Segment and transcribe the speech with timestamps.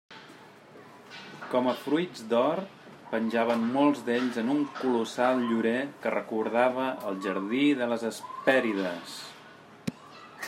[1.49, 2.61] Com a fruits d'or,
[3.11, 9.19] penjaven molts d'ells en un colossal llorer, que recordava el Jardí de les Hespèrides.